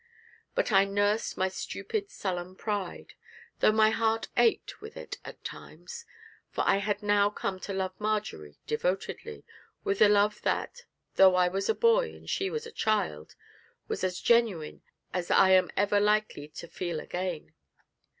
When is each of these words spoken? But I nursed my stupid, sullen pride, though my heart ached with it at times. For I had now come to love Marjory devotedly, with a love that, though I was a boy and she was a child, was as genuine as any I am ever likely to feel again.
But 0.55 0.71
I 0.71 0.83
nursed 0.83 1.37
my 1.37 1.47
stupid, 1.47 2.09
sullen 2.09 2.55
pride, 2.55 3.13
though 3.59 3.71
my 3.71 3.91
heart 3.91 4.29
ached 4.35 4.81
with 4.81 4.97
it 4.97 5.19
at 5.23 5.43
times. 5.43 6.05
For 6.49 6.63
I 6.65 6.77
had 6.77 7.03
now 7.03 7.29
come 7.29 7.59
to 7.59 7.71
love 7.73 7.93
Marjory 7.99 8.57
devotedly, 8.65 9.45
with 9.83 10.01
a 10.01 10.09
love 10.09 10.41
that, 10.41 10.85
though 11.17 11.35
I 11.35 11.49
was 11.49 11.69
a 11.69 11.75
boy 11.75 12.15
and 12.15 12.27
she 12.27 12.49
was 12.49 12.65
a 12.65 12.71
child, 12.71 13.35
was 13.87 14.03
as 14.03 14.19
genuine 14.19 14.81
as 15.13 15.29
any 15.29 15.39
I 15.39 15.49
am 15.51 15.69
ever 15.77 15.99
likely 15.99 16.47
to 16.47 16.67
feel 16.67 16.99
again. 16.99 17.53